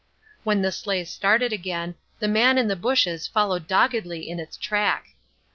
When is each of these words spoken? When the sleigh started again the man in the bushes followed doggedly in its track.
When 0.43 0.63
the 0.63 0.71
sleigh 0.71 1.03
started 1.03 1.53
again 1.53 1.93
the 2.17 2.27
man 2.27 2.57
in 2.57 2.67
the 2.67 2.75
bushes 2.75 3.27
followed 3.27 3.67
doggedly 3.67 4.27
in 4.27 4.39
its 4.39 4.57
track. 4.57 5.09